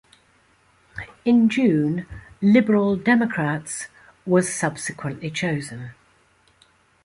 In 1.25 1.47
June 1.47 2.07
"Liberal 2.41 2.95
Democrats" 2.95 3.87
was 4.25 4.51
subsequently 4.51 5.29
chosen. 5.29 5.91